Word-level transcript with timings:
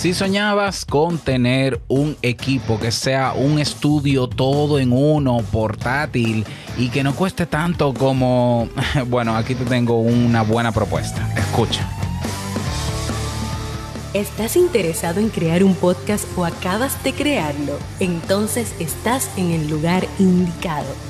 Si 0.00 0.14
soñabas 0.14 0.86
con 0.86 1.18
tener 1.18 1.78
un 1.86 2.16
equipo 2.22 2.80
que 2.80 2.90
sea 2.90 3.34
un 3.34 3.58
estudio 3.58 4.28
todo 4.28 4.78
en 4.78 4.94
uno, 4.94 5.44
portátil 5.52 6.46
y 6.78 6.88
que 6.88 7.04
no 7.04 7.14
cueste 7.14 7.44
tanto 7.44 7.92
como... 7.92 8.70
Bueno, 9.08 9.36
aquí 9.36 9.54
te 9.54 9.66
tengo 9.66 10.00
una 10.00 10.40
buena 10.40 10.72
propuesta. 10.72 11.30
Escucha. 11.36 11.86
¿Estás 14.14 14.56
interesado 14.56 15.20
en 15.20 15.28
crear 15.28 15.62
un 15.62 15.74
podcast 15.74 16.24
o 16.34 16.46
acabas 16.46 17.04
de 17.04 17.12
crearlo? 17.12 17.78
Entonces 17.98 18.74
estás 18.78 19.30
en 19.36 19.50
el 19.50 19.68
lugar 19.68 20.08
indicado 20.18 21.09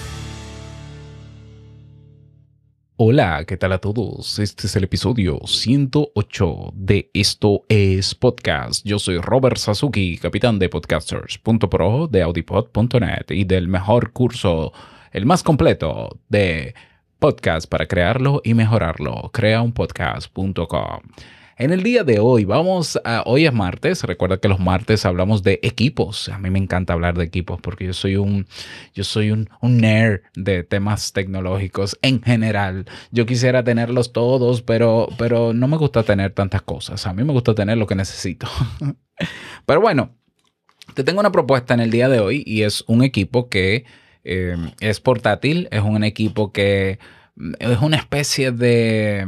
Hola, 3.03 3.45
¿qué 3.47 3.57
tal 3.57 3.71
a 3.71 3.79
todos? 3.79 4.37
Este 4.37 4.67
es 4.67 4.75
el 4.75 4.83
episodio 4.83 5.39
108 5.43 6.71
de 6.75 7.09
Esto 7.15 7.63
es 7.67 8.13
Podcast. 8.13 8.85
Yo 8.85 8.99
soy 8.99 9.17
Robert 9.17 9.57
Sasuki, 9.57 10.19
capitán 10.19 10.59
de 10.59 10.69
podcasters.pro, 10.69 12.07
de 12.11 12.21
audipod.net 12.21 13.25
y 13.29 13.45
del 13.45 13.67
mejor 13.69 14.11
curso, 14.11 14.71
el 15.13 15.25
más 15.25 15.41
completo 15.41 16.19
de 16.29 16.75
podcast 17.17 17.67
para 17.67 17.87
crearlo 17.87 18.39
y 18.43 18.53
mejorarlo, 18.53 19.31
creaunpodcast.com. 19.33 20.99
En 21.61 21.71
el 21.71 21.83
día 21.83 22.03
de 22.03 22.17
hoy, 22.17 22.43
vamos 22.43 22.99
a, 23.05 23.21
hoy 23.27 23.45
es 23.45 23.53
martes, 23.53 24.03
recuerda 24.03 24.39
que 24.39 24.47
los 24.47 24.59
martes 24.59 25.05
hablamos 25.05 25.43
de 25.43 25.59
equipos. 25.61 26.27
A 26.29 26.39
mí 26.39 26.49
me 26.49 26.57
encanta 26.57 26.93
hablar 26.93 27.15
de 27.15 27.23
equipos 27.23 27.61
porque 27.61 27.85
yo 27.85 27.93
soy 27.93 28.15
un, 28.15 28.47
yo 28.95 29.03
soy 29.03 29.29
un, 29.29 29.47
nerd 29.61 30.21
de 30.33 30.63
temas 30.63 31.13
tecnológicos 31.13 31.99
en 32.01 32.19
general. 32.23 32.85
Yo 33.11 33.27
quisiera 33.27 33.63
tenerlos 33.63 34.11
todos, 34.11 34.63
pero, 34.63 35.07
pero 35.19 35.53
no 35.53 35.67
me 35.67 35.77
gusta 35.77 36.01
tener 36.01 36.31
tantas 36.31 36.63
cosas. 36.63 37.05
A 37.05 37.13
mí 37.13 37.23
me 37.23 37.31
gusta 37.31 37.53
tener 37.53 37.77
lo 37.77 37.85
que 37.85 37.93
necesito. 37.93 38.47
pero 39.67 39.81
bueno, 39.81 40.15
te 40.95 41.03
tengo 41.03 41.19
una 41.19 41.31
propuesta 41.31 41.75
en 41.75 41.81
el 41.81 41.91
día 41.91 42.09
de 42.09 42.21
hoy 42.21 42.41
y 42.43 42.63
es 42.63 42.83
un 42.87 43.03
equipo 43.03 43.49
que 43.49 43.85
eh, 44.23 44.57
es 44.79 44.99
portátil, 44.99 45.67
es 45.69 45.83
un 45.83 46.03
equipo 46.03 46.51
que 46.51 46.97
es 47.59 47.81
una 47.81 47.97
especie 47.97 48.51
de 48.51 49.27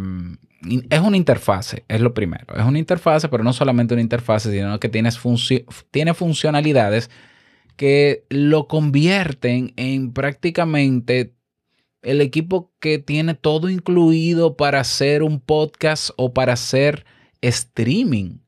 es 0.89 1.00
una 1.00 1.17
interfase, 1.17 1.83
es 1.88 2.02
lo 2.02 2.14
primero. 2.14 2.56
Es 2.56 2.64
una 2.64 2.80
interfase, 2.80 3.30
pero 3.30 3.44
no 3.44 3.53
solamente 3.53 3.94
una 3.94 4.02
interfase, 4.02 4.52
sino 4.52 4.80
que 4.80 4.89
tiene 4.89 6.14
funcionalidades 6.14 7.09
que 7.75 8.25
lo 8.30 8.67
convierten 8.67 9.73
en 9.75 10.14
prácticamente 10.14 11.34
el 12.02 12.22
equipo 12.22 12.72
que 12.80 13.00
tiene 13.00 13.34
todo 13.34 13.69
incluido 13.69 14.58
para 14.58 14.81
hacer 14.81 15.23
un 15.23 15.39
podcast 15.39 16.11
o 16.17 16.34
para 16.34 16.53
hacer 16.53 17.06
streaming. 17.41 18.39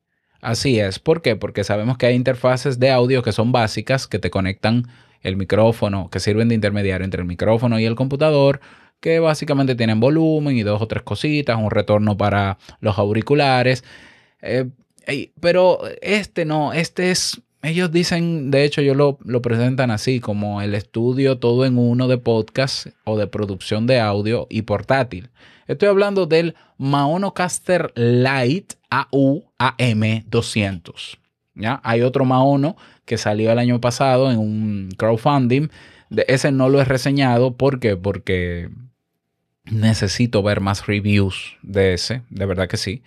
Así 0.42 0.80
es. 0.80 1.00
¿Por 1.00 1.22
qué? 1.22 1.36
Porque 1.36 1.64
sabemos 1.64 1.98
que 1.98 2.06
hay 2.06 2.16
interfaces 2.16 2.80
de 2.80 2.92
audio 2.92 3.24
que 3.24 3.32
son 3.32 3.52
básicas, 3.52 4.08
que 4.08 4.20
te 4.20 4.30
conectan 4.30 4.88
el 5.22 5.38
micrófono, 5.38 6.10
que 6.12 6.20
sirven 6.20 6.50
de 6.50 6.56
intermediario 6.56 7.04
entre 7.04 7.22
el 7.22 7.28
micrófono 7.28 7.80
y 7.80 7.86
el 7.86 7.96
computador 7.96 8.60
que 9.00 9.20
básicamente 9.20 9.76
tienen 9.76 10.00
volumen 10.00 10.58
y 10.58 10.64
dos 10.64 10.82
o 10.82 10.88
tres 10.88 11.04
cositas, 11.04 11.58
un 11.58 11.72
retorno 11.72 12.18
para 12.18 12.58
los 12.80 12.98
auriculares. 12.98 13.84
Eh, 14.42 14.70
pero 15.40 15.80
este 16.02 16.46
no, 16.46 16.74
este 16.74 17.12
es, 17.12 17.42
ellos 17.62 17.92
dicen, 17.92 18.50
de 18.52 18.64
hecho 18.64 18.82
ellos 18.82 18.98
lo, 18.98 19.18
lo, 19.24 19.42
presentan 19.42 19.92
así, 19.92 20.20
como 20.20 20.62
el 20.62 20.76
estudio 20.76 21.38
todo 21.38 21.66
en 21.66 21.78
uno 21.78 22.08
de 22.08 22.18
podcast 22.18 22.88
o 23.04 23.18
de 23.18 23.28
producción 23.28 23.88
de 23.88 24.00
audio 24.00 24.48
y 24.50 24.64
portátil. 24.64 25.30
Estoy 25.68 25.90
hablando 25.90 26.28
del 26.28 26.56
Maonocaster 26.78 27.92
Lite 27.96 28.76
AU-AM200. 28.90 31.18
¿ya? 31.56 31.82
Hay 31.84 32.02
otro 32.02 32.26
Maono 32.26 32.76
que 33.06 33.18
salió 33.18 33.52
el 33.52 33.60
año 33.60 33.82
pasado 33.82 34.32
en 34.32 34.38
un 34.38 34.90
crowdfunding. 34.98 35.70
De 36.10 36.26
ese 36.28 36.52
no 36.52 36.70
lo 36.70 36.82
he 36.82 36.86
reseñado. 36.86 37.58
¿Por 37.58 37.80
qué? 37.80 37.98
Porque 37.98 38.70
necesito 39.66 40.44
ver 40.44 40.62
más 40.62 40.88
reviews 40.88 41.58
de 41.62 41.94
ese, 41.94 42.22
de 42.30 42.46
verdad 42.46 42.68
que 42.68 42.78
sí. 42.78 43.02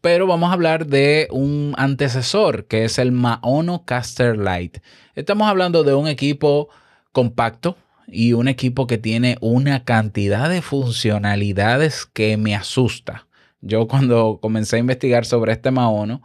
Pero 0.00 0.26
vamos 0.26 0.50
a 0.50 0.52
hablar 0.52 0.86
de 0.86 1.26
un 1.30 1.74
antecesor 1.76 2.66
que 2.66 2.84
es 2.84 2.98
el 2.98 3.12
Maono 3.12 3.84
Caster 3.84 4.36
Lite. 4.38 4.82
Estamos 5.14 5.48
hablando 5.48 5.82
de 5.82 5.94
un 5.94 6.06
equipo 6.06 6.68
compacto 7.12 7.76
y 8.06 8.32
un 8.34 8.46
equipo 8.46 8.86
que 8.86 8.98
tiene 8.98 9.36
una 9.40 9.84
cantidad 9.84 10.48
de 10.48 10.62
funcionalidades 10.62 12.06
que 12.06 12.36
me 12.36 12.54
asusta. 12.54 13.26
Yo 13.60 13.88
cuando 13.88 14.38
comencé 14.40 14.76
a 14.76 14.80
investigar 14.80 15.24
sobre 15.24 15.52
este 15.52 15.70
Maono, 15.70 16.22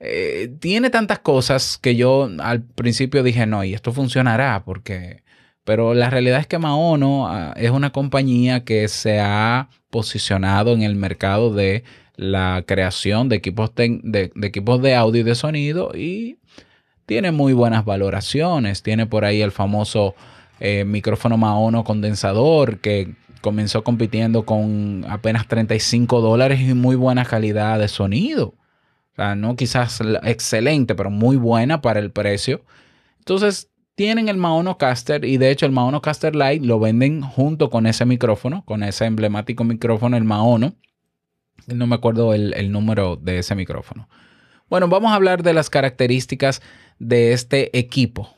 eh, 0.00 0.54
tiene 0.60 0.90
tantas 0.90 1.18
cosas 1.18 1.76
que 1.76 1.96
yo 1.96 2.30
al 2.38 2.62
principio 2.62 3.22
dije, 3.22 3.46
no, 3.46 3.64
y 3.64 3.74
esto 3.74 3.92
funcionará 3.92 4.62
porque 4.64 5.22
pero 5.68 5.92
la 5.92 6.08
realidad 6.08 6.40
es 6.40 6.46
que 6.46 6.56
Maono 6.56 7.28
ah, 7.28 7.52
es 7.54 7.70
una 7.70 7.90
compañía 7.90 8.64
que 8.64 8.88
se 8.88 9.20
ha 9.20 9.68
posicionado 9.90 10.72
en 10.72 10.80
el 10.80 10.96
mercado 10.96 11.52
de 11.52 11.84
la 12.16 12.64
creación 12.66 13.28
de 13.28 13.36
equipos 13.36 13.74
de, 13.74 14.32
equipos 14.42 14.80
de 14.80 14.94
audio 14.94 15.20
y 15.20 15.24
de 15.24 15.34
sonido 15.34 15.92
y 15.94 16.38
tiene 17.04 17.32
muy 17.32 17.52
buenas 17.52 17.84
valoraciones. 17.84 18.82
Tiene 18.82 19.04
por 19.04 19.26
ahí 19.26 19.42
el 19.42 19.52
famoso 19.52 20.14
eh, 20.58 20.86
micrófono 20.86 21.36
Maono 21.36 21.84
condensador 21.84 22.78
que 22.78 23.14
comenzó 23.42 23.84
compitiendo 23.84 24.46
con 24.46 25.04
apenas 25.06 25.48
35 25.48 26.22
dólares 26.22 26.62
y 26.62 26.72
muy 26.72 26.96
buena 26.96 27.26
calidad 27.26 27.78
de 27.78 27.88
sonido. 27.88 28.54
O 29.12 29.16
sea, 29.16 29.34
no 29.34 29.54
quizás 29.54 30.00
excelente, 30.22 30.94
pero 30.94 31.10
muy 31.10 31.36
buena 31.36 31.82
para 31.82 32.00
el 32.00 32.10
precio. 32.10 32.62
Entonces, 33.18 33.67
tienen 33.98 34.28
el 34.28 34.36
Maono 34.36 34.78
Caster 34.78 35.24
y 35.24 35.38
de 35.38 35.50
hecho 35.50 35.66
el 35.66 35.72
Maono 35.72 36.00
Caster 36.00 36.36
Lite 36.36 36.64
lo 36.64 36.78
venden 36.78 37.20
junto 37.20 37.68
con 37.68 37.84
ese 37.84 38.04
micrófono, 38.04 38.64
con 38.64 38.84
ese 38.84 39.06
emblemático 39.06 39.64
micrófono, 39.64 40.16
el 40.16 40.22
Maono. 40.22 40.76
No 41.66 41.88
me 41.88 41.96
acuerdo 41.96 42.32
el, 42.32 42.70
número 42.70 43.16
de 43.16 43.40
ese 43.40 43.56
micrófono. 43.56 44.08
Bueno, 44.70 44.86
vamos 44.86 45.10
a 45.10 45.16
hablar 45.16 45.42
de 45.42 45.52
las 45.52 45.68
características 45.68 46.62
de 47.00 47.32
este 47.32 47.76
equipo. 47.76 48.32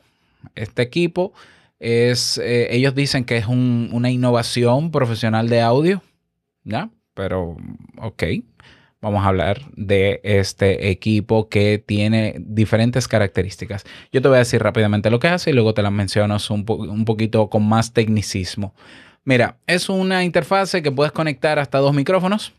Este 0.55 0.81
equipo 0.81 1.31
es, 1.77 2.39
eh, 2.39 2.69
ellos 2.71 2.95
dicen 2.95 3.23
que 3.23 3.37
es 3.37 3.45
una 3.45 4.09
innovación 4.09 4.89
profesional 4.89 5.47
de 5.47 5.61
audio, 5.61 6.01
¿ya? 6.63 6.89
Pero, 7.13 7.55
ok, 7.99 8.23
vamos 9.01 9.23
a 9.23 9.27
hablar 9.27 9.61
de 9.75 10.21
este 10.23 10.89
equipo 10.89 11.49
que 11.49 11.83
tiene 11.83 12.35
diferentes 12.39 13.07
características. 13.07 13.83
Yo 14.11 14.21
te 14.21 14.27
voy 14.27 14.35
a 14.35 14.39
decir 14.39 14.61
rápidamente 14.61 15.09
lo 15.09 15.19
que 15.19 15.27
hace 15.27 15.49
y 15.49 15.53
luego 15.53 15.73
te 15.73 15.81
las 15.81 15.91
menciono 15.91 16.37
un, 16.49 16.65
un 16.67 17.05
poquito 17.05 17.49
con 17.49 17.67
más 17.67 17.93
tecnicismo. 17.93 18.73
Mira, 19.23 19.57
es 19.67 19.89
una 19.89 20.23
interfase 20.23 20.81
que 20.81 20.91
puedes 20.91 21.11
conectar 21.11 21.59
hasta 21.59 21.79
dos 21.79 21.93
micrófonos. 21.93 22.53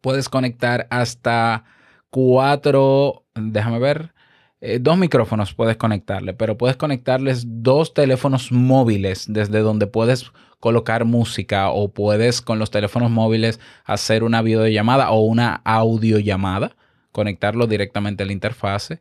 Puedes 0.00 0.28
conectar 0.28 0.86
hasta 0.90 1.64
cuatro, 2.10 3.24
déjame 3.34 3.78
ver, 3.78 4.12
eh, 4.60 4.78
dos 4.80 4.98
micrófonos 4.98 5.54
puedes 5.54 5.76
conectarle, 5.76 6.34
pero 6.34 6.58
puedes 6.58 6.76
conectarles 6.76 7.44
dos 7.46 7.94
teléfonos 7.94 8.52
móviles 8.52 9.24
desde 9.28 9.60
donde 9.60 9.86
puedes 9.86 10.32
colocar 10.58 11.06
música 11.06 11.70
o 11.70 11.92
puedes 11.92 12.42
con 12.42 12.58
los 12.58 12.70
teléfonos 12.70 13.10
móviles 13.10 13.58
hacer 13.84 14.22
una 14.22 14.42
videollamada 14.42 15.10
o 15.10 15.20
una 15.20 15.62
audiollamada, 15.64 16.76
conectarlo 17.10 17.66
directamente 17.66 18.22
a 18.22 18.26
la 18.26 18.32
interfase. 18.32 19.00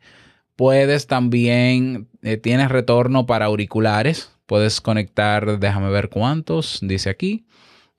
Puedes 0.56 1.08
también, 1.08 2.08
eh, 2.22 2.38
tienes 2.38 2.70
retorno 2.70 3.26
para 3.26 3.46
auriculares, 3.46 4.32
puedes 4.46 4.80
conectar, 4.82 5.60
déjame 5.60 5.90
ver 5.90 6.10
cuántos, 6.10 6.80
dice 6.82 7.10
aquí. 7.10 7.46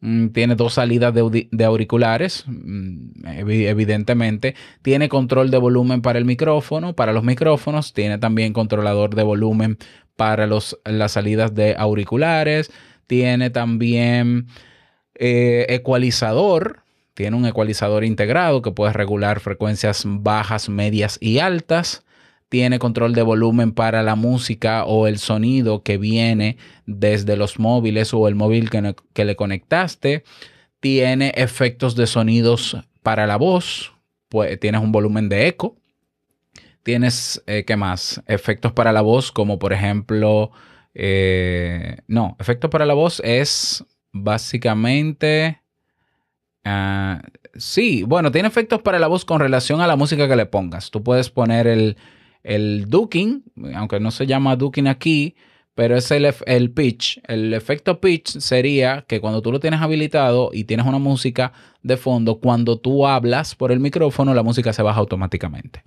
Mm, 0.03 0.29
tiene 0.29 0.55
dos 0.55 0.75
salidas 0.75 1.13
de, 1.15 1.65
auriculares, 1.65 2.45
mm, 2.47 3.27
evidentemente. 3.27 4.55
Tiene 4.83 5.09
control 5.09 5.51
de 5.51 5.59
volumen 5.59 6.01
para 6.03 6.19
el 6.19 6.25
micrófono, 6.25 6.95
para 6.95 7.13
los 7.13 7.23
micrófonos. 7.25 7.93
Tiene 7.93 8.19
también 8.19 8.53
controlador 8.53 9.15
de 9.15 9.23
volumen 9.23 9.79
para 10.17 10.47
las 10.47 11.13
salidas 11.13 11.55
de 11.55 11.75
auriculares. 11.77 12.71
Tiene 13.07 13.51
también 13.51 14.47
eh, 15.15 15.67
ecualizador. 15.69 16.83
Tiene 17.15 17.37
un 17.37 17.45
ecualizador 17.47 18.05
integrado 18.05 18.63
que 18.63 18.73
puede 18.73 18.93
regular 18.95 19.41
frecuencias 19.41 20.05
bajas, 20.07 20.69
medias 20.71 21.19
y 21.21 21.39
altas. 21.41 22.05
Tiene 22.51 22.81
control 22.81 23.15
de 23.15 23.23
volumen 23.23 23.73
para 23.73 24.03
la 24.03 24.17
música 24.17 24.85
o 24.85 25.07
el 25.07 25.19
sonido 25.19 25.85
que 25.85 25.99
viene 25.99 26.59
desde 26.85 27.37
los 27.37 27.61
móviles 27.61 28.13
o 28.13 28.27
el 28.27 28.35
móvil 28.35 28.71
que, 28.71 29.25
le 29.25 29.37
conectaste. 29.37 30.25
Tiene 30.81 31.33
efectos 31.37 31.95
de 31.95 32.09
sonidos 32.09 32.77
para 33.05 33.29
la 33.29 33.37
voz. 33.37 33.93
Pues, 34.29 34.59
tienes 34.59 34.83
un 34.83 34.91
volumen 34.91 35.29
de 35.29 35.47
eco. 35.47 35.77
Tienes, 36.83 37.41
eh, 37.47 37.65
¿qué 37.65 37.77
más? 37.77 38.21
Efectos 38.27 38.73
para 38.73 38.93
la 38.93 39.03
voz, 39.03 39.31
como 39.31 39.61
por 39.61 39.73
ejemplo. 39.73 40.51
Eh, 40.93 41.99
no, 42.09 42.37
efectos 42.41 42.69
para 42.69 42.85
la 42.85 42.95
voz 42.95 43.23
es 43.25 43.85
básicamente. 44.11 45.61
Ah, 46.65 47.23
sí, 47.55 48.03
bueno, 48.03 48.33
tiene 48.33 48.49
efectos 48.49 48.83
para 48.83 48.99
la 48.99 49.07
voz 49.07 49.25
con 49.25 49.39
relación 49.39 49.81
a 49.81 49.87
la 49.87 49.95
música 49.95 50.27
que 50.27 50.35
le 50.35 50.47
pongas. 50.47 50.91
Tú 50.91 51.05
puedes 51.05 51.31
poner 51.31 51.69
el, 51.69 51.97
el 52.43 52.87
ducking, 52.89 53.45
aunque 53.75 54.01
no 54.01 54.11
se 54.11 54.27
llama 54.27 54.57
ducking 54.57 54.89
aquí, 54.89 55.35
pero 55.75 55.97
es 55.97 56.11
el, 56.11 56.33
el, 56.47 56.71
pitch. 56.73 57.21
El 57.27 57.55
efecto 57.55 58.01
pitch 58.01 58.39
sería 58.39 59.05
que 59.07 59.21
cuando 59.21 59.41
tú 59.41 59.53
lo 59.53 59.61
tienes 59.61 59.81
habilitado 59.81 60.51
y 60.53 60.65
tienes 60.65 60.87
una 60.87 60.99
música 60.99 61.53
de 61.83 61.97
fondo, 61.97 62.41
cuando 62.41 62.79
tú 62.79 63.07
hablas 63.07 63.55
por 63.55 63.73
el 63.73 63.81
micrófono, 63.81 64.35
la 64.35 64.43
música 64.43 64.73
se 64.73 64.83
baja 64.83 65.01
automáticamente. 65.01 65.83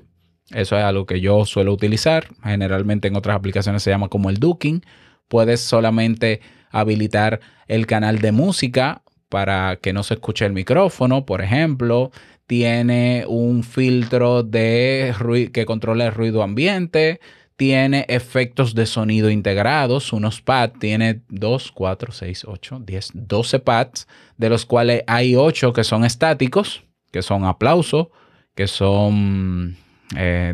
Eso 0.50 0.77
es 0.77 0.83
algo 0.83 1.05
que 1.05 1.21
yo 1.21 1.45
suelo 1.45 1.73
utilizar. 1.73 2.27
Generalmente 2.44 3.07
en 3.07 3.15
otras 3.15 3.35
aplicaciones 3.35 3.83
se 3.83 3.91
llama 3.91 4.09
como 4.09 4.29
el 4.29 4.38
ducking. 4.38 4.83
Puedes 5.27 5.61
solamente 5.61 6.41
habilitar 6.71 7.39
el 7.67 7.85
canal 7.85 8.19
de 8.19 8.31
música 8.31 9.03
para 9.29 9.77
que 9.77 9.94
no 9.94 10.03
se 10.03 10.15
escuche 10.15 10.45
el 10.45 10.53
micrófono, 10.53 11.25
por 11.25 11.41
ejemplo 11.41 12.11
tiene 12.47 13.25
un 13.27 13.63
filtro 13.63 14.43
de 14.43 15.13
que 15.53 15.65
controla 15.65 16.07
el 16.07 16.13
ruido 16.13 16.43
ambiente, 16.43 17.19
tiene 17.55 18.05
efectos 18.09 18.73
de 18.73 18.85
sonido 18.85 19.29
integrados, 19.29 20.11
unos 20.11 20.41
pads, 20.41 20.79
tiene 20.79 21.21
2, 21.29 21.71
4, 21.71 22.11
6, 22.11 22.45
8, 22.47 22.81
10, 22.85 23.11
12 23.13 23.59
pads, 23.59 24.07
de 24.37 24.49
los 24.49 24.65
cuales 24.65 25.03
hay 25.07 25.35
8 25.35 25.71
que 25.71 25.83
son 25.83 26.03
estáticos, 26.03 26.83
que 27.11 27.21
son 27.21 27.45
aplauso, 27.45 28.11
que 28.55 28.67
son 28.67 29.77
eh, 30.15 30.53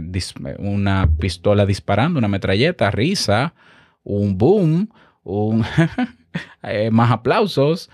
una 0.59 1.09
pistola 1.19 1.65
disparando, 1.65 2.19
una 2.19 2.27
metralleta, 2.27 2.91
risa, 2.91 3.53
un 4.03 4.37
boom, 4.37 4.89
un 5.23 5.65
eh, 6.63 6.91
más 6.91 7.11
aplausos, 7.11 7.89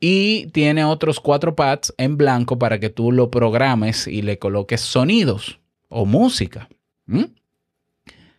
y 0.00 0.46
tiene 0.48 0.84
otros 0.84 1.20
cuatro 1.20 1.56
pads 1.56 1.94
en 1.98 2.16
blanco 2.16 2.58
para 2.58 2.78
que 2.78 2.90
tú 2.90 3.12
lo 3.12 3.30
programes 3.30 4.06
y 4.06 4.22
le 4.22 4.38
coloques 4.38 4.80
sonidos 4.80 5.58
o 5.88 6.06
música. 6.06 6.68
¿Mm? 7.06 7.24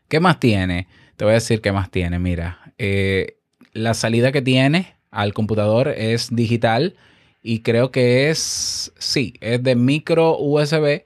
¿Qué 0.07 0.19
más 0.19 0.39
tiene? 0.39 0.87
Te 1.17 1.25
voy 1.25 1.31
a 1.31 1.35
decir 1.35 1.61
qué 1.61 1.71
más 1.71 1.91
tiene. 1.91 2.17
Mira, 2.19 2.73
eh, 2.77 3.37
la 3.73 3.93
salida 3.93 4.31
que 4.31 4.41
tiene 4.41 4.95
al 5.11 5.33
computador 5.33 5.89
es 5.89 6.33
digital 6.33 6.95
y 7.41 7.59
creo 7.59 7.91
que 7.91 8.29
es, 8.29 8.93
sí, 8.97 9.33
es 9.41 9.61
de 9.63 9.75
micro 9.75 10.37
USB 10.37 11.03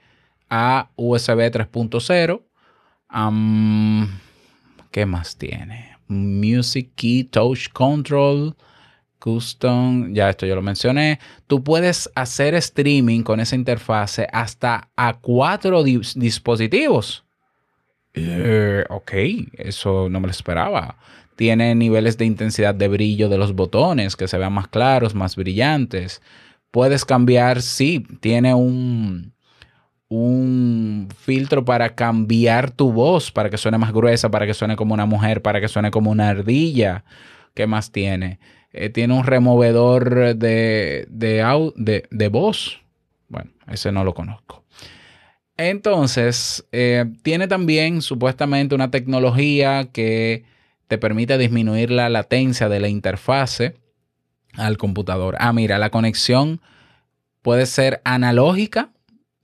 a 0.50 0.90
USB 0.96 1.52
3.0. 1.52 2.42
¿Qué 4.92 5.06
más 5.06 5.38
tiene? 5.38 5.98
Music 6.08 6.92
Key 6.96 7.24
Touch 7.24 7.70
Control. 7.70 8.56
Custom, 9.24 10.14
ya 10.14 10.30
esto 10.30 10.46
yo 10.46 10.54
lo 10.54 10.62
mencioné. 10.62 11.18
Tú 11.48 11.64
puedes 11.64 12.12
hacer 12.14 12.56
streaming 12.56 13.22
con 13.24 13.40
esa 13.40 13.56
interfase 13.56 14.28
hasta 14.34 14.90
a 14.98 15.14
cuatro 15.14 15.82
dispositivos. 15.82 17.24
Eh, 18.14 18.84
ok, 18.90 19.12
eso 19.54 20.10
no 20.10 20.20
me 20.20 20.28
lo 20.28 20.32
esperaba. 20.32 20.98
Tiene 21.38 21.74
niveles 21.74 22.18
de 22.18 22.26
intensidad 22.26 22.76
de 22.76 22.90
brillo 22.90 23.30
de 23.30 23.38
los 23.38 23.54
botones 23.56 24.18
que 24.18 24.28
se 24.28 24.38
vean 24.38 24.52
más 24.52 24.68
claros, 24.68 25.16
más 25.16 25.38
brillantes. 25.38 26.22
Puedes 26.70 27.06
cambiar, 27.06 27.62
sí, 27.62 28.06
tiene 28.20 28.54
un, 28.54 29.32
un 30.10 31.08
filtro 31.18 31.64
para 31.64 31.96
cambiar 31.96 32.72
tu 32.72 32.92
voz, 32.92 33.32
para 33.32 33.50
que 33.50 33.58
suene 33.58 33.78
más 33.78 33.94
gruesa, 33.94 34.30
para 34.30 34.46
que 34.46 34.54
suene 34.54 34.76
como 34.76 34.94
una 34.94 35.06
mujer, 35.06 35.42
para 35.42 35.62
que 35.62 35.70
suene 35.70 35.92
como 35.92 36.12
una 36.12 36.28
ardilla. 36.28 37.06
¿Qué 37.54 37.68
más 37.68 37.90
tiene? 37.90 38.40
Eh, 38.74 38.90
tiene 38.90 39.14
un 39.14 39.24
removedor 39.24 40.36
de, 40.36 41.06
de, 41.08 42.28
voz. 42.30 42.82
Bueno, 43.30 43.52
ese 43.68 43.92
no 43.92 44.04
lo 44.04 44.16
conozco. 44.16 44.64
Entonces, 45.58 46.66
eh, 46.72 47.06
tiene 47.22 47.48
también 47.48 48.02
supuestamente 48.02 48.74
una 48.74 48.90
tecnología 48.90 49.90
que 49.92 50.46
te 50.88 50.98
permite 50.98 51.38
disminuir 51.38 51.92
la 51.92 52.10
latencia 52.10 52.68
de 52.68 52.80
la 52.80 52.88
interfase 52.88 53.76
al 54.54 54.78
computador. 54.78 55.36
Ah, 55.40 55.54
mira, 55.54 55.78
la 55.78 55.92
conexión 55.92 56.60
puede 57.44 57.68
ser 57.68 58.02
analógica, 58.04 58.90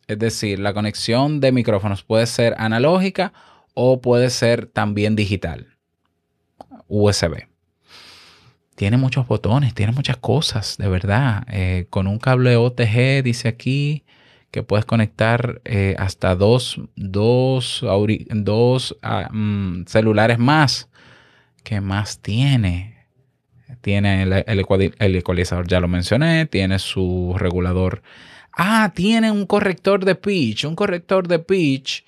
es 0.08 0.18
decir, 0.18 0.58
la 0.58 0.74
conexión 0.74 1.40
de 1.40 1.52
micrófonos 1.52 2.02
puede 2.04 2.26
ser 2.26 2.56
analógica 2.58 3.32
o 3.76 4.02
puede 4.02 4.32
ser 4.32 4.66
también 4.66 5.16
digital, 5.16 5.78
USB 6.88 7.50
tiene 8.80 8.96
muchos 8.96 9.28
botones, 9.28 9.74
tiene 9.74 9.92
muchas 9.92 10.16
cosas, 10.16 10.78
de 10.78 10.88
verdad. 10.88 11.44
Eh, 11.52 11.88
con 11.90 12.08
un 12.08 12.18
cable 12.18 12.56
OTG, 12.56 13.22
dice 13.26 13.50
aquí, 13.50 14.06
que 14.52 14.64
puedes 14.64 14.86
conectar 14.86 15.60
eh, 15.66 15.98
hasta 16.00 16.34
dos, 16.34 16.80
dos, 16.96 17.84
dos 18.30 18.98
ah, 19.02 19.28
mm, 19.34 19.84
celulares 19.86 20.40
más. 20.40 20.88
¿Qué 21.66 21.82
más 21.82 22.22
tiene? 22.22 23.06
Tiene 23.82 24.24
el, 24.24 25.16
ecualizador, 25.18 25.68
ya 25.68 25.82
lo 25.82 25.90
mencioné. 25.90 26.46
Tiene 26.46 26.80
su 26.80 27.36
regulador. 27.38 28.02
Ah, 28.58 28.94
tiene 28.96 29.30
un 29.30 29.46
corrector 29.46 30.06
de 30.06 30.16
pitch. 30.16 30.64
Un 30.64 30.78
corrector 30.78 31.28
de 31.28 31.40
pitch 31.40 32.06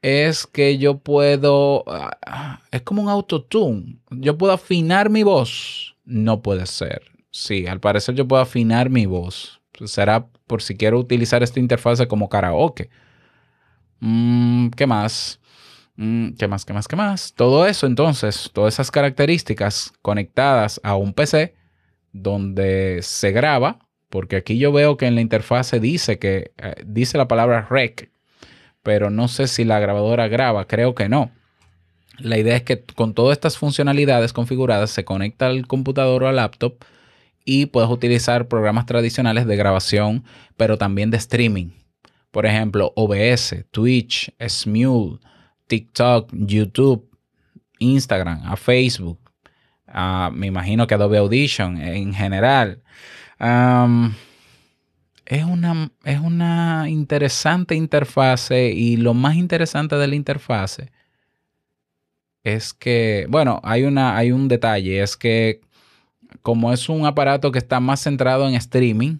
es 0.00 0.46
que 0.46 0.78
yo 0.78 0.96
puedo. 0.96 1.84
Ah, 1.86 2.62
es 2.70 2.80
como 2.80 3.02
un 3.02 3.10
autotune. 3.10 3.98
Yo 4.10 4.38
puedo 4.38 4.54
afinar 4.54 5.10
mi 5.10 5.22
voz 5.22 5.92
no 6.06 6.40
puede 6.40 6.66
ser. 6.66 7.02
Sí, 7.30 7.66
al 7.66 7.80
parecer 7.80 8.14
yo 8.14 8.26
puedo 8.26 8.40
afinar 8.40 8.88
mi 8.88 9.04
voz. 9.04 9.60
Será 9.84 10.26
por 10.46 10.62
si 10.62 10.76
quiero 10.76 10.98
utilizar 10.98 11.42
esta 11.42 11.60
interfase 11.60 12.08
como 12.08 12.30
karaoke. 12.30 12.88
Mm, 14.00 14.68
¿Qué 14.70 14.86
más? 14.86 15.40
Mm, 15.96 16.30
¿Qué 16.38 16.48
más? 16.48 16.64
¿Qué 16.64 16.72
más? 16.72 16.88
¿Qué 16.88 16.96
más? 16.96 17.34
Todo 17.34 17.66
eso 17.66 17.86
entonces, 17.86 18.50
todas 18.52 18.74
esas 18.74 18.90
características 18.90 19.92
conectadas 20.02 20.80
a 20.82 20.96
un 20.96 21.12
PC 21.12 21.54
donde 22.12 23.00
se 23.02 23.32
graba, 23.32 23.80
porque 24.08 24.36
aquí 24.36 24.58
yo 24.58 24.72
veo 24.72 24.96
que 24.96 25.06
en 25.06 25.14
la 25.14 25.20
interfase 25.20 25.80
dice 25.80 26.18
que 26.18 26.52
eh, 26.58 26.74
dice 26.86 27.18
la 27.18 27.28
palabra 27.28 27.66
rec, 27.68 28.10
pero 28.82 29.10
no 29.10 29.28
sé 29.28 29.48
si 29.48 29.64
la 29.64 29.80
grabadora 29.80 30.28
graba, 30.28 30.66
creo 30.66 30.94
que 30.94 31.08
no. 31.08 31.32
La 32.18 32.38
idea 32.38 32.56
es 32.56 32.62
que 32.62 32.82
con 32.82 33.14
todas 33.14 33.36
estas 33.36 33.58
funcionalidades 33.58 34.32
configuradas 34.32 34.90
se 34.90 35.04
conecta 35.04 35.46
al 35.46 35.66
computador 35.66 36.24
o 36.24 36.28
al 36.28 36.36
laptop 36.36 36.76
y 37.44 37.66
puedes 37.66 37.90
utilizar 37.90 38.48
programas 38.48 38.86
tradicionales 38.86 39.46
de 39.46 39.56
grabación, 39.56 40.24
pero 40.56 40.78
también 40.78 41.10
de 41.10 41.18
streaming. 41.18 41.70
Por 42.30 42.46
ejemplo, 42.46 42.92
OBS, 42.96 43.66
Twitch, 43.70 44.32
Smule, 44.48 45.18
TikTok, 45.66 46.30
YouTube, 46.32 47.08
Instagram, 47.78 48.42
a 48.44 48.56
Facebook. 48.56 49.20
me 50.32 50.46
imagino 50.46 50.86
que 50.86 50.94
Adobe 50.94 51.18
Audition 51.18 51.80
en 51.80 52.14
general. 52.14 52.82
es, 53.38 53.44
una, 55.44 55.90
es 56.04 56.20
una 56.20 56.86
interesante 56.88 57.74
interfase 57.74 58.70
y 58.70 58.96
lo 58.96 59.14
más 59.14 59.36
interesante 59.36 59.96
de 59.96 60.08
la 60.08 60.14
interfase 60.14 60.95
es 62.46 62.72
que, 62.72 63.26
bueno, 63.28 63.60
hay, 63.64 63.82
una, 63.82 64.16
hay 64.16 64.30
un 64.30 64.46
detalle, 64.46 65.02
es 65.02 65.16
que 65.16 65.62
como 66.42 66.72
es 66.72 66.88
un 66.88 67.04
aparato 67.04 67.50
que 67.50 67.58
está 67.58 67.80
más 67.80 68.00
centrado 68.00 68.46
en 68.46 68.54
streaming, 68.54 69.18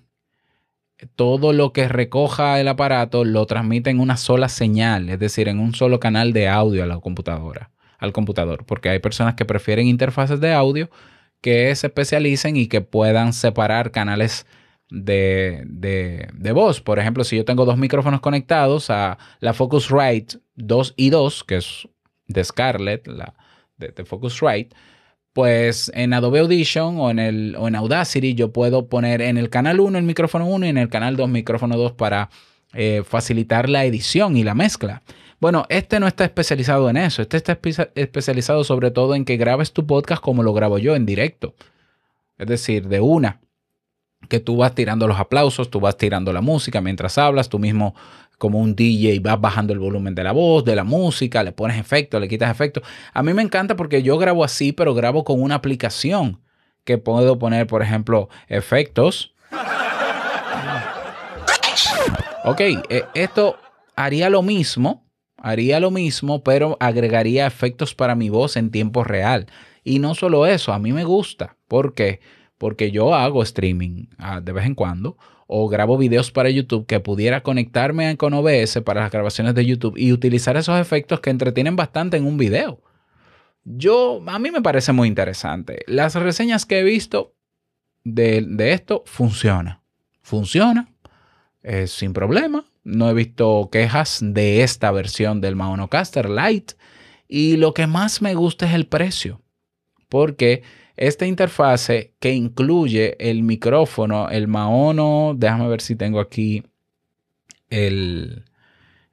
todo 1.17 1.53
lo 1.53 1.73
que 1.73 1.89
recoja 1.89 2.61
el 2.61 2.69
aparato 2.69 3.25
lo 3.25 3.45
transmite 3.47 3.91
en 3.91 3.99
una 3.99 4.17
sola 4.17 4.49
señal, 4.49 5.09
es 5.09 5.19
decir, 5.19 5.49
en 5.49 5.59
un 5.59 5.75
solo 5.75 5.99
canal 5.99 6.33
de 6.33 6.47
audio 6.47 6.85
a 6.85 6.87
la 6.87 7.01
computadora, 7.01 7.73
al 7.99 8.13
computador, 8.13 8.65
porque 8.65 8.91
hay 8.91 9.01
personas 9.01 9.35
que 9.35 9.45
prefieren 9.45 9.89
interfaces 9.89 10.39
de 10.39 10.55
audio 10.55 10.89
que 11.41 11.75
se 11.75 11.89
especialicen 11.89 12.57
y 12.57 12.69
que 12.69 12.81
puedan 12.81 13.33
separar 13.33 13.91
canales 13.91 14.47
de, 14.89 15.65
de, 15.67 16.53
voz. 16.53 16.81
Por 16.81 17.01
ejemplo, 17.01 17.25
si 17.25 17.37
yo 17.37 17.45
tengo 17.45 17.65
dos 17.65 17.77
micrófonos 17.77 18.21
conectados 18.21 18.89
a 18.89 19.19
la 19.41 19.53
Focusrite 19.53 20.39
2 20.55 20.95
y 20.97 21.11
2, 21.11 21.45
que 21.45 21.57
es 21.57 21.89
de 22.27 22.45
Scarlett, 22.45 23.07
la 23.07 23.35
de, 23.77 24.05
Focusrite, 24.05 24.75
pues 25.33 25.91
en 25.95 26.15
Adobe 26.15 26.41
Audition 26.41 26.99
o 26.99 27.11
en, 27.11 27.19
el, 27.19 27.57
o 27.59 27.69
en 27.69 27.77
Audacity 27.77 28.35
yo 28.35 28.53
puedo 28.53 28.89
poner 28.89 29.21
en 29.21 29.37
el 29.37 29.51
canal 29.51 29.81
1 29.81 29.99
el 29.99 30.05
micrófono 30.05 30.47
1 30.47 30.67
y 30.67 30.69
en 30.71 30.79
el 30.79 30.89
canal 30.89 31.17
2 31.17 31.29
micrófono 31.29 31.77
2 31.77 31.93
para 31.93 32.31
eh, 32.73 33.03
facilitar 33.07 33.69
la 33.69 33.85
edición 33.85 34.37
y 34.37 34.45
la 34.45 34.55
mezcla. 34.55 35.03
Bueno, 35.39 35.67
este 35.69 36.01
no 36.01 36.07
está 36.07 36.25
especializado 36.25 36.89
en 36.89 36.97
eso. 36.97 37.21
Este 37.21 37.37
está 37.37 37.59
especializado 37.95 38.65
sobre 38.65 38.91
todo 38.91 39.15
en 39.15 39.25
que 39.25 39.37
grabes 39.37 39.73
tu 39.73 39.87
podcast 39.87 40.23
como 40.23 40.43
lo 40.43 40.55
grabo 40.55 40.79
yo 40.79 40.97
en 40.97 41.05
directo. 41.05 41.55
Es 42.39 42.47
decir, 42.47 42.89
de 42.89 43.01
una, 43.01 43.41
que 44.29 44.41
tú 44.41 44.57
vas 44.57 44.75
tirando 44.75 45.07
los 45.07 45.19
aplausos, 45.19 45.71
tú 45.71 45.81
vas 45.81 45.97
tirando 45.97 46.33
la 46.33 46.41
música 46.41 46.81
mientras 46.81 47.19
hablas, 47.19 47.49
tú 47.49 47.59
mismo 47.59 47.95
como 48.39 48.61
un 48.61 48.77
DJ 48.77 49.21
vas 49.21 49.41
bajando 49.41 49.73
el 49.73 49.79
volumen 49.79 50.15
de 50.15 50.25
la 50.25 50.33
voz, 50.33 50.65
de 50.65 50.77
la 50.77 50.85
música, 50.85 51.43
le 51.43 51.53
pones 51.53 51.79
efecto, 51.79 52.21
le 52.21 52.29
quitas 52.29 52.51
efecto. 52.51 52.83
A 53.13 53.23
mí 53.23 53.33
me 53.33 53.43
encanta 53.43 53.77
porque 53.77 54.03
yo 54.03 54.19
grabo 54.19 54.45
así, 54.45 54.73
pero 54.73 54.95
grabo 54.95 55.25
con 55.25 55.41
una 55.41 55.57
aplicación 55.57 56.41
que 56.85 56.99
puedo 56.99 57.39
poner, 57.39 57.67
por 57.67 57.83
ejemplo, 57.83 58.29
efectos. 58.49 59.35
Ok, 62.45 62.61
eh, 62.61 63.05
esto 63.15 63.59
haría 63.97 64.31
lo 64.31 64.43
mismo, 64.43 65.11
haría 65.37 65.81
lo 65.81 65.91
mismo, 65.91 66.45
pero 66.45 66.77
agregaría 66.79 67.47
efectos 67.47 67.95
para 67.95 68.15
mi 68.15 68.29
voz 68.29 68.57
en 68.57 68.71
tiempo 68.71 69.03
real. 69.03 69.47
Y 69.83 69.99
no 69.99 70.15
solo 70.15 70.47
eso, 70.47 70.73
a 70.73 70.79
mí 70.79 70.93
me 70.93 71.05
gusta. 71.05 71.57
¿Por 71.69 71.95
qué? 71.95 72.21
Porque 72.59 72.91
yo 72.91 73.15
hago 73.15 73.43
streaming 73.43 74.07
ah, 74.19 74.41
de 74.41 74.53
vez 74.53 74.67
en 74.67 74.75
cuando 74.75 75.17
o 75.47 75.69
grabo 75.69 75.97
videos 75.97 76.31
para 76.31 76.51
YouTube 76.51 76.87
que 76.87 77.01
pudiera 77.01 77.43
conectarme 77.43 78.17
con 78.17 78.35
OBS 78.35 78.81
para 78.85 79.03
las 79.03 79.13
grabaciones 79.13 79.55
de 79.55 79.65
YouTube 79.65 79.97
y 79.97 80.13
utilizar 80.13 80.57
esos 80.57 80.81
efectos 80.81 81.21
que 81.21 81.31
entretienen 81.31 81.77
bastante 81.77 82.17
en 82.17 82.27
un 82.27 82.37
video. 82.37 82.81
Yo, 83.65 84.23
a 84.27 84.39
mí 84.39 84.51
me 84.51 84.63
parece 84.63 84.93
muy 84.93 85.09
interesante. 85.09 85.85
Las 85.87 86.15
reseñas 86.15 86.67
que 86.67 86.81
he 86.81 86.85
visto 86.85 87.35
de, 88.05 88.73
esto 88.73 89.03
funciona. 89.07 89.83
Funciona. 90.23 90.89
sin 91.87 92.13
problema. 92.13 92.65
No 92.85 93.11
he 93.11 93.15
visto 93.15 93.69
quejas 93.73 94.21
de 94.23 94.63
esta 94.63 94.93
versión 94.93 95.41
del 95.41 95.57
Maonocaster 95.57 96.31
Lite. 96.31 96.75
Y 97.27 97.57
lo 97.57 97.75
que 97.75 97.89
más 97.89 98.23
me 98.23 98.35
gusta 98.35 98.67
es 98.67 98.75
el 98.75 98.87
precio. 98.87 99.43
Porque 100.09 100.63
esta 100.97 101.27
interfase 101.27 102.15
que 102.19 102.33
incluye 102.33 103.17
el 103.19 103.43
micrófono, 103.43 104.29
el 104.31 104.49
Maono, 104.49 105.35
déjame 105.37 105.69
ver 105.69 105.81
si 105.81 105.97
tengo 105.97 106.21
aquí 106.21 106.63
el... 107.69 108.45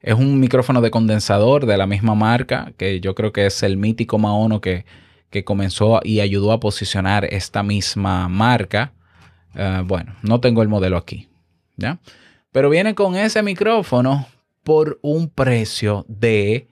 Es 0.00 0.14
un 0.14 0.38
micrófono 0.38 0.82
de 0.82 0.90
condensador 0.90 1.64
de 1.64 1.78
la 1.78 1.86
misma 1.86 2.14
marca, 2.14 2.72
que 2.76 3.00
yo 3.00 3.14
creo 3.14 3.32
que 3.32 3.46
es 3.46 3.62
el 3.62 3.78
mítico 3.78 4.18
Maono 4.18 4.60
que, 4.60 4.84
que 5.30 5.44
comenzó 5.44 6.00
y 6.04 6.20
ayudó 6.20 6.52
a 6.52 6.60
posicionar 6.60 7.24
esta 7.24 7.62
misma 7.62 8.28
marca. 8.28 8.92
Eh, 9.54 9.82
bueno, 9.84 10.14
no 10.22 10.40
tengo 10.40 10.62
el 10.62 10.68
modelo 10.68 10.98
aquí, 10.98 11.28
¿ya? 11.76 11.98
Pero 12.52 12.68
viene 12.70 12.94
con 12.94 13.16
ese 13.16 13.42
micrófono 13.42 14.26
por 14.62 14.98
un 15.02 15.28
precio 15.28 16.04
de 16.06 16.68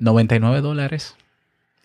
99 0.00 0.62
dólares. 0.62 1.16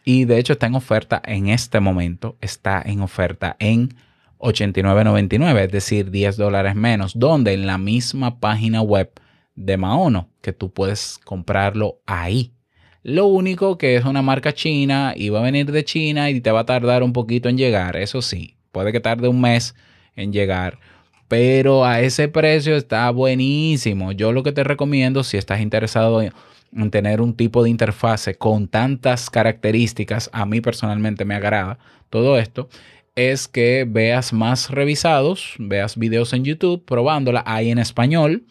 Y 0.05 0.25
de 0.25 0.39
hecho 0.39 0.53
está 0.53 0.67
en 0.67 0.75
oferta 0.75 1.21
en 1.25 1.49
este 1.49 1.79
momento. 1.79 2.37
Está 2.41 2.81
en 2.83 3.01
oferta 3.01 3.55
en 3.59 3.93
89.99, 4.39 5.65
es 5.65 5.71
decir, 5.71 6.11
10 6.11 6.37
dólares 6.37 6.75
menos, 6.75 7.17
donde 7.17 7.53
en 7.53 7.65
la 7.65 7.77
misma 7.77 8.39
página 8.39 8.81
web 8.81 9.11
de 9.55 9.77
Maono, 9.77 10.29
que 10.41 10.53
tú 10.53 10.71
puedes 10.71 11.19
comprarlo 11.23 11.99
ahí. 12.05 12.51
Lo 13.03 13.27
único 13.27 13.77
que 13.77 13.95
es 13.95 14.05
una 14.05 14.21
marca 14.21 14.53
china 14.53 15.13
y 15.15 15.29
va 15.29 15.39
a 15.39 15.43
venir 15.43 15.71
de 15.71 15.85
China 15.85 16.29
y 16.29 16.41
te 16.41 16.51
va 16.51 16.61
a 16.61 16.65
tardar 16.65 17.03
un 17.03 17.13
poquito 17.13 17.49
en 17.49 17.57
llegar, 17.57 17.95
eso 17.97 18.21
sí, 18.21 18.55
puede 18.71 18.91
que 18.91 18.99
tarde 18.99 19.27
un 19.27 19.39
mes 19.39 19.75
en 20.15 20.33
llegar, 20.33 20.79
pero 21.27 21.85
a 21.85 22.01
ese 22.01 22.27
precio 22.27 22.75
está 22.75 23.09
buenísimo. 23.11 24.11
Yo 24.11 24.31
lo 24.31 24.41
que 24.41 24.51
te 24.51 24.63
recomiendo 24.63 25.23
si 25.23 25.37
estás 25.37 25.61
interesado 25.61 26.21
en 26.21 26.33
tener 26.91 27.21
un 27.21 27.35
tipo 27.35 27.63
de 27.63 27.69
interfase 27.69 28.35
con 28.35 28.67
tantas 28.67 29.29
características, 29.29 30.29
a 30.33 30.45
mí 30.45 30.61
personalmente 30.61 31.25
me 31.25 31.35
agrada 31.35 31.79
todo 32.09 32.37
esto, 32.37 32.69
es 33.15 33.47
que 33.47 33.85
veas 33.87 34.33
más 34.33 34.69
revisados, 34.69 35.55
veas 35.57 35.97
videos 35.97 36.33
en 36.33 36.43
YouTube 36.43 36.83
probándola 36.85 37.43
ahí 37.45 37.71
en 37.71 37.79
español 37.79 38.43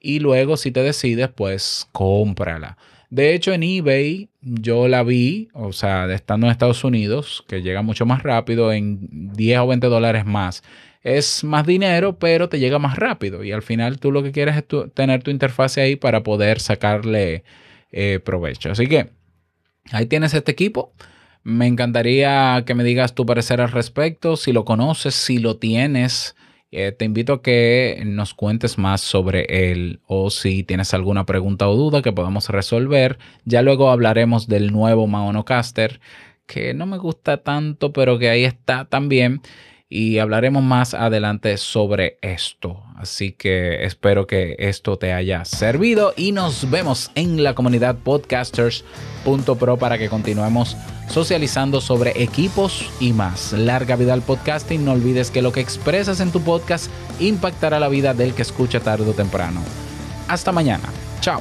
y 0.00 0.20
luego 0.20 0.56
si 0.56 0.70
te 0.70 0.82
decides, 0.82 1.28
pues 1.28 1.88
cómprala. 1.92 2.78
De 3.10 3.34
hecho, 3.34 3.52
en 3.52 3.62
eBay 3.62 4.28
yo 4.42 4.86
la 4.86 5.02
vi, 5.02 5.48
o 5.54 5.72
sea, 5.72 6.12
estando 6.12 6.46
en 6.46 6.52
Estados 6.52 6.84
Unidos, 6.84 7.44
que 7.48 7.62
llega 7.62 7.82
mucho 7.82 8.04
más 8.04 8.22
rápido, 8.22 8.72
en 8.72 9.32
10 9.32 9.58
o 9.60 9.66
20 9.66 9.86
dólares 9.86 10.26
más 10.26 10.62
es 11.02 11.44
más 11.44 11.66
dinero, 11.66 12.18
pero 12.18 12.48
te 12.48 12.58
llega 12.58 12.78
más 12.78 12.96
rápido. 12.96 13.44
Y 13.44 13.52
al 13.52 13.62
final 13.62 13.98
tú 13.98 14.12
lo 14.12 14.22
que 14.22 14.32
quieres 14.32 14.56
es 14.56 14.64
tener 14.94 15.22
tu 15.22 15.30
interfase 15.30 15.80
ahí 15.80 15.96
para 15.96 16.22
poder 16.22 16.60
sacarle 16.60 17.44
eh, 17.92 18.20
provecho. 18.24 18.70
Así 18.70 18.86
que 18.86 19.10
ahí 19.92 20.06
tienes 20.06 20.34
este 20.34 20.52
equipo. 20.52 20.92
Me 21.44 21.66
encantaría 21.66 22.64
que 22.66 22.74
me 22.74 22.84
digas 22.84 23.14
tu 23.14 23.24
parecer 23.24 23.60
al 23.60 23.70
respecto, 23.70 24.36
si 24.36 24.52
lo 24.52 24.64
conoces, 24.64 25.14
si 25.14 25.38
lo 25.38 25.56
tienes. 25.56 26.36
Eh, 26.70 26.92
te 26.92 27.06
invito 27.06 27.32
a 27.32 27.42
que 27.42 28.02
nos 28.04 28.34
cuentes 28.34 28.76
más 28.76 29.00
sobre 29.00 29.70
él 29.70 30.00
o 30.06 30.28
si 30.28 30.64
tienes 30.64 30.92
alguna 30.92 31.24
pregunta 31.24 31.66
o 31.66 31.76
duda 31.76 32.02
que 32.02 32.12
podamos 32.12 32.50
resolver. 32.50 33.18
Ya 33.44 33.62
luego 33.62 33.90
hablaremos 33.90 34.48
del 34.48 34.72
nuevo 34.72 35.06
Maonocaster, 35.06 36.00
que 36.44 36.74
no 36.74 36.84
me 36.84 36.98
gusta 36.98 37.38
tanto, 37.38 37.92
pero 37.94 38.18
que 38.18 38.28
ahí 38.28 38.44
está 38.44 38.84
también 38.84 39.40
y 39.88 40.18
hablaremos 40.18 40.62
más 40.62 40.94
adelante 40.94 41.56
sobre 41.56 42.18
esto. 42.20 42.82
Así 42.96 43.32
que 43.32 43.84
espero 43.84 44.26
que 44.26 44.56
esto 44.58 44.98
te 44.98 45.12
haya 45.12 45.44
servido 45.44 46.12
y 46.16 46.32
nos 46.32 46.68
vemos 46.70 47.10
en 47.14 47.42
la 47.42 47.54
comunidad 47.54 47.96
podcasters.pro 47.96 49.76
para 49.78 49.96
que 49.98 50.08
continuemos 50.08 50.76
socializando 51.08 51.80
sobre 51.80 52.22
equipos 52.22 52.90
y 53.00 53.12
más. 53.12 53.52
Larga 53.52 53.96
vida 53.96 54.12
al 54.12 54.22
podcasting. 54.22 54.84
No 54.84 54.92
olvides 54.92 55.30
que 55.30 55.42
lo 55.42 55.52
que 55.52 55.60
expresas 55.60 56.20
en 56.20 56.32
tu 56.32 56.42
podcast 56.42 56.90
impactará 57.18 57.80
la 57.80 57.88
vida 57.88 58.14
del 58.14 58.34
que 58.34 58.42
escucha 58.42 58.80
tarde 58.80 59.08
o 59.08 59.14
temprano. 59.14 59.62
Hasta 60.28 60.52
mañana. 60.52 60.88
Chao. 61.20 61.40